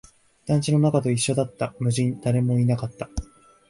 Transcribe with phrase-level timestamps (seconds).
[0.47, 3.07] 団地の中と一緒だった、無人、誰もいなかった